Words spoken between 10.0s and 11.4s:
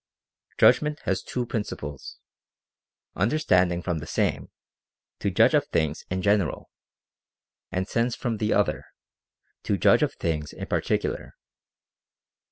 of things in particular.